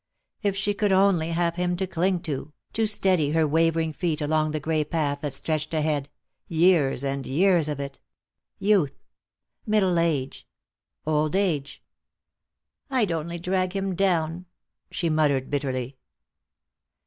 If 0.41 0.55
she 0.55 0.73
could 0.73 0.91
only 0.91 1.27
have 1.29 1.57
him 1.57 1.77
to 1.77 1.85
cling 1.85 2.21
to, 2.21 2.53
to 2.73 2.87
steady 2.87 3.33
her 3.33 3.45
wavering 3.45 3.93
feet 3.93 4.19
along 4.19 4.49
the 4.49 4.59
gray 4.59 4.83
path 4.83 5.21
that 5.21 5.31
stretched 5.31 5.75
ahead, 5.75 6.09
years 6.47 7.03
and 7.03 7.27
years 7.27 7.69
of 7.69 7.79
it. 7.79 7.99
Youth. 8.57 8.97
Middle 9.67 9.99
age. 9.99 10.47
Old 11.05 11.35
age. 11.35 11.83
"I'd 12.89 13.11
only 13.11 13.37
drag 13.37 13.75
him 13.75 13.93
down," 13.93 14.47
she 14.89 15.07
muttered 15.07 15.51
bitterly. 15.51 15.99